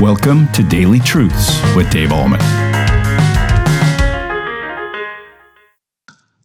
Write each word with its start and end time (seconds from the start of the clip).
Welcome 0.00 0.52
to 0.52 0.62
Daily 0.62 1.00
Truths 1.00 1.58
with 1.74 1.88
Dave 1.90 2.10
Ahlman. 2.10 2.36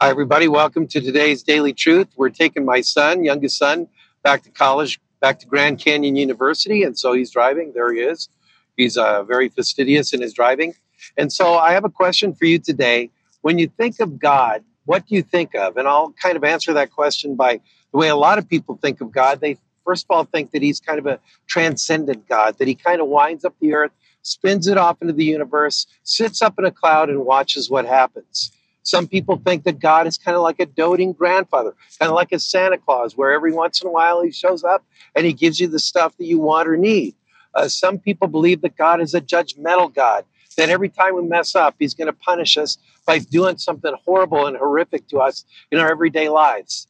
Hi, 0.00 0.10
everybody. 0.10 0.46
Welcome 0.46 0.86
to 0.86 1.00
today's 1.00 1.42
Daily 1.42 1.72
Truth. 1.72 2.06
We're 2.14 2.30
taking 2.30 2.64
my 2.64 2.82
son, 2.82 3.24
youngest 3.24 3.58
son, 3.58 3.88
back 4.22 4.44
to 4.44 4.50
college, 4.50 5.00
back 5.20 5.40
to 5.40 5.46
Grand 5.48 5.80
Canyon 5.80 6.14
University. 6.14 6.84
And 6.84 6.96
so 6.96 7.14
he's 7.14 7.32
driving. 7.32 7.72
There 7.74 7.92
he 7.92 7.98
is. 7.98 8.28
He's 8.76 8.96
uh, 8.96 9.24
very 9.24 9.48
fastidious 9.48 10.12
in 10.12 10.22
his 10.22 10.32
driving. 10.32 10.74
And 11.16 11.32
so 11.32 11.54
I 11.54 11.72
have 11.72 11.84
a 11.84 11.90
question 11.90 12.34
for 12.34 12.44
you 12.44 12.60
today. 12.60 13.10
When 13.40 13.58
you 13.58 13.66
think 13.66 13.98
of 13.98 14.20
God, 14.20 14.62
what 14.84 15.08
do 15.08 15.16
you 15.16 15.22
think 15.22 15.56
of? 15.56 15.76
And 15.76 15.88
I'll 15.88 16.12
kind 16.12 16.36
of 16.36 16.44
answer 16.44 16.72
that 16.74 16.92
question 16.92 17.34
by 17.34 17.60
the 17.90 17.98
way 17.98 18.06
a 18.06 18.14
lot 18.14 18.38
of 18.38 18.48
people 18.48 18.76
think 18.76 19.00
of 19.00 19.10
God. 19.10 19.40
They 19.40 19.58
first 19.84 20.06
of 20.06 20.10
all 20.10 20.24
think 20.24 20.50
that 20.52 20.62
he's 20.62 20.80
kind 20.80 20.98
of 20.98 21.06
a 21.06 21.18
transcendent 21.46 22.28
God, 22.28 22.58
that 22.58 22.68
he 22.68 22.74
kind 22.74 23.00
of 23.00 23.08
winds 23.08 23.44
up 23.44 23.54
the 23.60 23.74
earth, 23.74 23.92
spins 24.22 24.66
it 24.68 24.78
off 24.78 25.00
into 25.00 25.12
the 25.12 25.24
universe, 25.24 25.86
sits 26.04 26.42
up 26.42 26.58
in 26.58 26.64
a 26.64 26.70
cloud, 26.70 27.10
and 27.10 27.24
watches 27.24 27.70
what 27.70 27.86
happens. 27.86 28.52
Some 28.84 29.06
people 29.06 29.36
think 29.36 29.64
that 29.64 29.78
God 29.78 30.06
is 30.06 30.18
kind 30.18 30.36
of 30.36 30.42
like 30.42 30.58
a 30.58 30.66
doting 30.66 31.12
grandfather, 31.12 31.74
kind 31.98 32.10
of 32.10 32.16
like 32.16 32.32
a 32.32 32.38
Santa 32.38 32.78
Claus, 32.78 33.16
where 33.16 33.32
every 33.32 33.52
once 33.52 33.80
in 33.80 33.88
a 33.88 33.92
while 33.92 34.22
he 34.22 34.32
shows 34.32 34.64
up 34.64 34.84
and 35.14 35.24
he 35.24 35.32
gives 35.32 35.60
you 35.60 35.68
the 35.68 35.78
stuff 35.78 36.16
that 36.16 36.24
you 36.24 36.38
want 36.38 36.68
or 36.68 36.76
need. 36.76 37.14
Uh, 37.54 37.68
some 37.68 37.98
people 37.98 38.28
believe 38.28 38.62
that 38.62 38.76
God 38.76 39.00
is 39.00 39.14
a 39.14 39.20
judgmental 39.20 39.92
God, 39.92 40.24
that 40.56 40.68
every 40.68 40.88
time 40.88 41.14
we 41.14 41.22
mess 41.22 41.54
up, 41.54 41.76
he's 41.78 41.94
going 41.94 42.06
to 42.06 42.12
punish 42.12 42.56
us 42.56 42.78
by 43.06 43.18
doing 43.18 43.58
something 43.58 43.92
horrible 44.04 44.46
and 44.46 44.56
horrific 44.56 45.06
to 45.08 45.18
us 45.18 45.44
in 45.70 45.78
our 45.78 45.90
everyday 45.90 46.28
lives. 46.28 46.86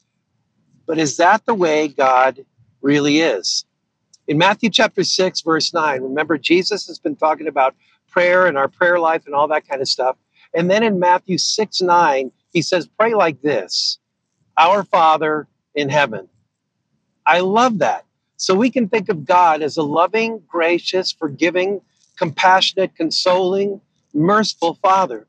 But 0.87 0.99
is 0.99 1.17
that 1.19 1.45
the 1.47 1.55
way 1.55 1.89
God 1.89 2.45
really 2.83 3.21
is? 3.21 3.65
In 4.29 4.39
Matthew 4.39 4.71
chapter 4.71 5.05
6, 5.05 5.41
verse 5.41 5.75
9, 5.75 6.03
remember, 6.03 6.39
Jesus 6.39 6.87
has 6.87 6.99
been 6.99 7.17
talking 7.17 7.49
about 7.49 7.75
prayer 8.11 8.47
and 8.47 8.57
our 8.57 8.69
prayer 8.69 8.99
life 8.99 9.27
and 9.27 9.35
all 9.35 9.49
that 9.49 9.69
kind 9.69 9.81
of 9.81 9.89
stuff. 9.89 10.17
And 10.55 10.71
then 10.71 10.83
in 10.83 10.99
Matthew 10.99 11.39
6 11.39 11.83
9, 11.83 12.31
he 12.53 12.63
says, 12.63 12.87
Pray 12.99 13.15
like 13.15 13.41
this 13.43 13.99
Our 14.59 14.85
Father 14.85 15.49
in 15.75 15.89
heaven. 15.89 16.29
I 17.27 17.41
love 17.41 17.79
that. 17.79 18.05
So 18.37 18.55
we 18.55 18.71
can 18.71 18.89
think 18.89 19.09
of 19.09 19.25
God 19.25 19.63
as 19.63 19.77
a 19.77 19.83
loving, 19.83 20.43
gracious, 20.49 21.13
forgiving, 21.13 21.81
compassionate, 22.17 22.95
consoling, 22.97 23.81
merciful 24.13 24.75
Father. 24.83 25.27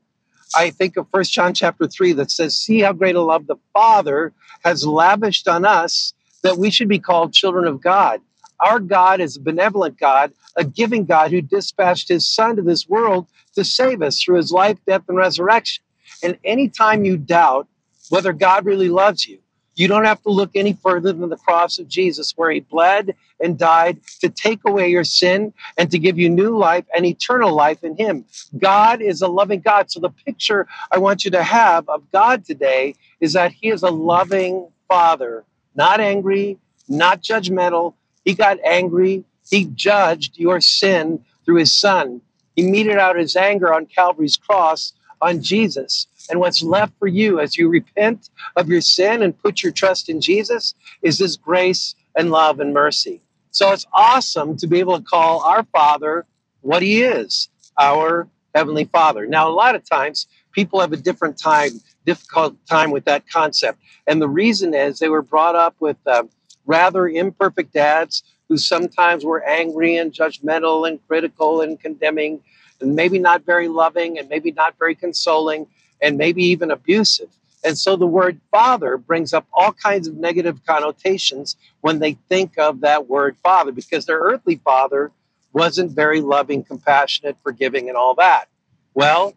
I 0.56 0.70
think 0.70 0.96
of 0.96 1.06
1 1.10 1.24
John 1.24 1.54
chapter 1.54 1.86
3 1.86 2.12
that 2.14 2.30
says, 2.30 2.56
See 2.56 2.80
how 2.80 2.92
great 2.92 3.16
a 3.16 3.22
love 3.22 3.46
the 3.46 3.56
Father 3.72 4.32
has 4.64 4.86
lavished 4.86 5.48
on 5.48 5.64
us 5.64 6.12
that 6.44 6.58
we 6.58 6.70
should 6.70 6.88
be 6.88 7.00
called 7.00 7.32
children 7.32 7.66
of 7.66 7.82
God. 7.82 8.20
Our 8.60 8.78
God 8.78 9.20
is 9.20 9.36
a 9.36 9.40
benevolent 9.40 9.98
God, 9.98 10.32
a 10.56 10.64
giving 10.64 11.04
God 11.04 11.32
who 11.32 11.40
dispatched 11.40 12.08
his 12.08 12.24
Son 12.32 12.54
to 12.56 12.62
this 12.62 12.88
world 12.88 13.26
to 13.56 13.64
save 13.64 14.02
us 14.02 14.22
through 14.22 14.36
his 14.36 14.52
life, 14.52 14.78
death, 14.86 15.02
and 15.08 15.16
resurrection. 15.16 15.82
And 16.22 16.38
anytime 16.44 17.04
you 17.04 17.16
doubt 17.16 17.66
whether 18.10 18.32
God 18.32 18.64
really 18.64 18.88
loves 18.88 19.26
you, 19.26 19.38
you 19.76 19.88
don't 19.88 20.04
have 20.04 20.22
to 20.22 20.30
look 20.30 20.50
any 20.54 20.74
further 20.74 21.12
than 21.12 21.28
the 21.30 21.36
cross 21.36 21.78
of 21.80 21.88
Jesus, 21.88 22.32
where 22.36 22.50
he 22.50 22.60
bled 22.60 23.16
and 23.40 23.58
died 23.58 23.98
to 24.20 24.28
take 24.28 24.60
away 24.64 24.88
your 24.88 25.02
sin 25.02 25.52
and 25.76 25.90
to 25.90 25.98
give 25.98 26.16
you 26.16 26.30
new 26.30 26.56
life 26.56 26.84
and 26.94 27.04
eternal 27.04 27.52
life 27.52 27.82
in 27.82 27.96
him. 27.96 28.24
God 28.56 29.02
is 29.02 29.20
a 29.20 29.26
loving 29.26 29.60
God. 29.60 29.90
So, 29.90 29.98
the 29.98 30.10
picture 30.10 30.68
I 30.92 30.98
want 30.98 31.24
you 31.24 31.32
to 31.32 31.42
have 31.42 31.88
of 31.88 32.08
God 32.12 32.44
today 32.44 32.94
is 33.20 33.32
that 33.32 33.50
he 33.52 33.70
is 33.70 33.82
a 33.82 33.90
loving 33.90 34.68
father, 34.86 35.44
not 35.74 36.00
angry, 36.00 36.58
not 36.88 37.22
judgmental. 37.22 37.94
He 38.24 38.34
got 38.34 38.58
angry, 38.64 39.24
he 39.48 39.66
judged 39.66 40.38
your 40.38 40.60
sin 40.60 41.24
through 41.44 41.56
his 41.56 41.72
son. 41.72 42.20
He 42.56 42.70
meted 42.70 42.98
out 42.98 43.16
his 43.16 43.36
anger 43.36 43.72
on 43.72 43.86
Calvary's 43.86 44.36
cross 44.36 44.92
on 45.20 45.42
Jesus. 45.42 46.06
And 46.30 46.40
what's 46.40 46.62
left 46.62 46.92
for 46.98 47.08
you 47.08 47.40
as 47.40 47.56
you 47.56 47.68
repent 47.68 48.30
of 48.56 48.68
your 48.68 48.80
sin 48.80 49.22
and 49.22 49.38
put 49.38 49.62
your 49.62 49.72
trust 49.72 50.08
in 50.08 50.20
Jesus 50.20 50.74
is 51.02 51.18
His 51.18 51.36
grace 51.36 51.94
and 52.16 52.30
love 52.30 52.60
and 52.60 52.72
mercy. 52.72 53.20
So 53.50 53.72
it's 53.72 53.86
awesome 53.92 54.56
to 54.58 54.66
be 54.66 54.80
able 54.80 54.98
to 54.98 55.04
call 55.04 55.40
our 55.40 55.64
Father 55.64 56.26
what 56.60 56.82
He 56.82 57.02
is, 57.02 57.48
our 57.78 58.28
Heavenly 58.54 58.84
Father. 58.84 59.26
Now, 59.26 59.48
a 59.48 59.52
lot 59.52 59.74
of 59.74 59.88
times 59.88 60.26
people 60.54 60.80
have 60.80 60.92
a 60.92 60.96
different 60.96 61.36
time, 61.36 61.72
difficult 62.06 62.54
time 62.66 62.90
with 62.90 63.04
that 63.04 63.28
concept. 63.28 63.78
And 64.06 64.22
the 64.22 64.28
reason 64.28 64.72
is 64.72 64.98
they 64.98 65.08
were 65.08 65.22
brought 65.22 65.56
up 65.56 65.74
with 65.80 65.98
uh, 66.06 66.24
rather 66.64 67.06
imperfect 67.08 67.72
dads 67.72 68.22
who 68.48 68.56
sometimes 68.56 69.24
were 69.24 69.42
angry 69.44 69.96
and 69.96 70.12
judgmental 70.12 70.88
and 70.88 71.04
critical 71.06 71.60
and 71.60 71.78
condemning 71.78 72.40
and 72.80 72.94
maybe 72.94 73.18
not 73.18 73.44
very 73.44 73.68
loving 73.68 74.18
and 74.18 74.28
maybe 74.28 74.52
not 74.52 74.78
very 74.78 74.94
consoling 74.94 75.66
and 76.00 76.16
maybe 76.16 76.42
even 76.44 76.70
abusive. 76.70 77.28
And 77.64 77.78
so 77.78 77.96
the 77.96 78.06
word 78.06 78.40
father 78.50 78.98
brings 78.98 79.32
up 79.32 79.46
all 79.52 79.72
kinds 79.72 80.06
of 80.06 80.16
negative 80.16 80.60
connotations 80.66 81.56
when 81.80 81.98
they 81.98 82.12
think 82.28 82.58
of 82.58 82.80
that 82.80 83.08
word 83.08 83.36
father 83.42 83.72
because 83.72 84.04
their 84.04 84.18
earthly 84.18 84.60
father 84.62 85.10
wasn't 85.54 85.92
very 85.92 86.20
loving, 86.20 86.62
compassionate, 86.62 87.36
forgiving, 87.42 87.88
and 87.88 87.96
all 87.96 88.14
that. 88.16 88.46
Well, 88.92 89.34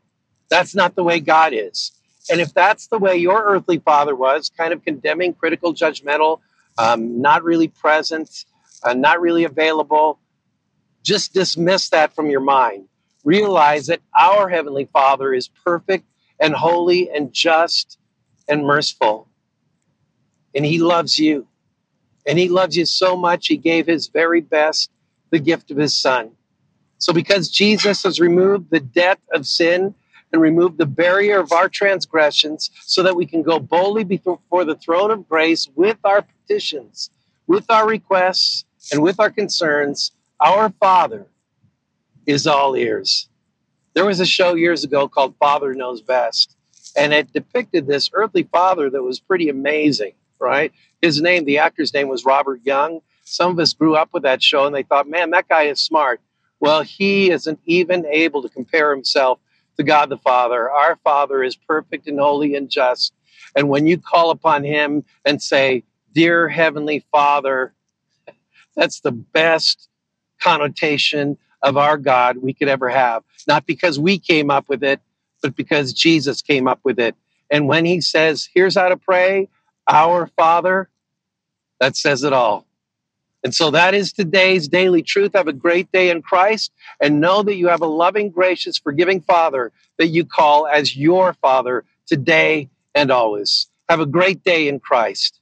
that's 0.50 0.75
not 0.75 0.96
the 0.96 1.03
way 1.03 1.19
God 1.19 1.53
is. 1.53 1.91
And 2.30 2.41
if 2.41 2.53
that's 2.53 2.88
the 2.88 2.97
way 2.97 3.16
your 3.16 3.44
earthly 3.44 3.80
father 3.80 4.16
was, 4.16 4.50
kind 4.50 4.74
of 4.74 4.84
condemning, 4.84 5.34
critical, 5.34 5.74
judgmental, 5.74 6.40
um, 6.78 7.22
not 7.22 7.44
really 7.44 7.68
present, 7.68 8.46
uh, 8.84 8.94
not 8.94 9.22
really 9.22 9.44
available, 9.44 10.19
just 11.03 11.34
dismiss 11.34 11.90
that 11.90 12.13
from 12.13 12.30
your 12.30 12.41
mind. 12.41 12.88
Realize 13.24 13.88
that 13.88 14.02
our 14.18 14.50
Heavenly 14.50 14.90
Father 14.91 15.34
is 15.34 15.47
perfect 15.47 16.06
and 16.40 16.53
holy 16.53 17.09
and 17.09 17.31
just 17.34 17.97
and 18.47 18.66
merciful. 18.66 19.28
And 20.53 20.66
He 20.66 20.80
loves 20.80 21.18
you. 21.18 21.47
And 22.25 22.38
He 22.38 22.50
loves 22.50 22.75
you 22.75 22.86
so 22.86 23.16
much, 23.16 23.47
He 23.47 23.57
gave 23.57 23.88
His 23.88 24.07
very 24.07 24.41
best, 24.41 24.91
the 25.30 25.40
gift 25.40 25.72
of 25.72 25.78
His 25.78 25.96
Son. 25.96 26.31
So, 27.00 27.13
because 27.13 27.50
Jesus 27.50 28.03
has 28.03 28.19
removed 28.19 28.69
the 28.69 28.80
debt 28.80 29.19
of 29.31 29.46
sin 29.46 29.94
and 30.32 30.42
remove 30.42 30.78
the 30.78 30.86
barrier 30.86 31.40
of 31.40 31.52
our 31.52 31.70
transgressions, 31.70 32.70
so 32.86 33.04
that 33.04 33.16
we 33.16 33.26
can 33.26 33.44
go 33.44 33.60
boldly 33.60 34.04
before 34.04 34.66
the 34.66 34.76
throne 34.76 35.12
of 35.12 35.28
grace 35.28 35.70
with 35.76 35.98
our 36.04 36.22
petitions, 36.22 37.10
with 37.48 37.70
our 37.70 37.88
requests, 37.88 38.66
and 38.92 39.02
with 39.02 39.20
our 39.20 39.30
concerns, 39.30 40.12
our 40.40 40.70
Father 40.80 41.28
is 42.26 42.46
all 42.46 42.76
ears. 42.76 43.30
There 43.94 44.06
was 44.06 44.20
a 44.20 44.26
show 44.26 44.54
years 44.54 44.84
ago 44.84 45.08
called 45.08 45.36
Father 45.40 45.74
Knows 45.74 46.02
Best, 46.02 46.56
and 46.96 47.14
it 47.14 47.34
depicted 47.34 47.88
this 47.88 48.10
earthly 48.14 48.44
father 48.44 48.90
that 48.90 49.02
was 49.02 49.20
pretty 49.20 49.50
amazing, 49.50 50.14
right? 50.40 50.72
His 51.02 51.22
name, 51.22 51.46
the 51.46 51.60
actor's 51.60 51.94
name 51.94 52.08
was 52.08 52.26
Robert 52.26 52.62
Young. 52.64 53.02
Some 53.24 53.52
of 53.52 53.60
us 53.60 53.74
grew 53.74 53.96
up 53.96 54.10
with 54.14 54.24
that 54.24 54.44
show 54.44 54.66
and 54.66 54.76
they 54.76 54.84
thought, 54.84 55.10
man, 55.10 55.32
that 55.32 55.48
guy 55.48 55.64
is 55.64 55.80
smart. 55.80 56.22
Well, 56.60 56.82
he 56.82 57.30
isn't 57.30 57.60
even 57.66 58.06
able 58.06 58.42
to 58.42 58.50
compare 58.50 58.94
himself 58.94 59.40
to 59.78 59.84
God 59.84 60.10
the 60.10 60.18
Father. 60.18 60.70
Our 60.70 60.98
Father 61.04 61.44
is 61.44 61.56
perfect 61.56 62.08
and 62.08 62.20
holy 62.20 62.56
and 62.56 62.70
just. 62.70 63.14
And 63.56 63.70
when 63.70 63.88
you 63.88 63.98
call 63.98 64.32
upon 64.32 64.64
him 64.64 65.04
and 65.26 65.42
say, 65.42 65.84
Dear 66.14 66.50
Heavenly 66.50 67.06
Father, 67.12 67.74
that's 68.76 69.02
the 69.02 69.12
best 69.12 69.88
connotation 70.40 71.38
of 71.64 71.78
our 71.78 71.98
God 71.98 72.38
we 72.38 72.54
could 72.54 72.68
ever 72.68 72.90
have. 72.90 73.24
Not 73.48 73.66
because 73.66 74.00
we 74.00 74.20
came 74.20 74.52
up 74.52 74.70
with 74.70 74.84
it, 74.84 75.00
but 75.42 75.56
because 75.56 75.94
Jesus 75.94 76.42
came 76.42 76.68
up 76.68 76.80
with 76.84 77.00
it. 77.00 77.16
And 77.50 77.68
when 77.68 77.86
he 77.86 78.02
says, 78.02 78.50
here's 78.54 78.76
how 78.76 78.90
to 78.90 78.98
pray, 78.98 79.50
our 79.88 80.28
Father, 80.28 80.90
that 81.80 81.96
says 81.96 82.24
it 82.24 82.34
all. 82.34 82.67
And 83.44 83.53
so 83.53 83.72
that 83.72 83.94
is 83.94 84.12
today's 84.12 84.68
daily 84.68 85.03
truth. 85.03 85.31
Have 85.34 85.48
a 85.48 85.53
great 85.53 85.92
day 85.92 86.10
in 86.10 86.22
Christ 86.22 86.72
and 87.01 87.22
know 87.22 87.44
that 87.44 87.56
you 87.56 87.68
have 87.68 87.81
a 87.81 87.88
loving, 87.88 88.30
gracious, 88.30 88.78
forgiving 88.78 89.22
Father 89.22 89.72
that 89.98 90.07
you 90.07 90.25
call 90.25 90.68
as 90.68 90.95
your 90.95 91.34
Father 91.34 91.86
today 92.07 92.69
and 92.95 93.12
always. 93.12 93.68
Have 93.89 94.00
a 94.00 94.06
great 94.06 94.44
day 94.44 94.68
in 94.68 94.80
Christ. 94.80 95.39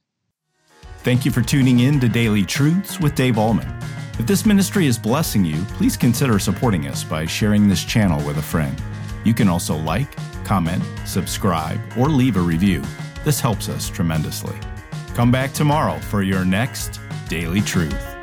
Thank 0.98 1.24
you 1.24 1.30
for 1.30 1.42
tuning 1.42 1.80
in 1.80 2.00
to 2.00 2.08
Daily 2.08 2.44
Truths 2.44 3.00
with 3.00 3.14
Dave 3.14 3.36
Ahlman. 3.36 3.72
If 4.18 4.26
this 4.26 4.46
ministry 4.46 4.86
is 4.86 4.98
blessing 4.98 5.44
you, 5.44 5.62
please 5.76 5.96
consider 5.96 6.38
supporting 6.38 6.86
us 6.88 7.04
by 7.04 7.26
sharing 7.26 7.68
this 7.68 7.84
channel 7.84 8.24
with 8.26 8.38
a 8.38 8.42
friend. 8.42 8.80
You 9.24 9.34
can 9.34 9.48
also 9.48 9.76
like, 9.76 10.16
comment, 10.44 10.82
subscribe, 11.04 11.80
or 11.98 12.08
leave 12.08 12.36
a 12.36 12.40
review. 12.40 12.82
This 13.24 13.40
helps 13.40 13.68
us 13.68 13.90
tremendously. 13.90 14.56
Come 15.14 15.30
back 15.30 15.52
tomorrow 15.52 15.98
for 15.98 16.22
your 16.22 16.44
next 16.44 17.00
Daily 17.28 17.60
Truth. 17.60 18.15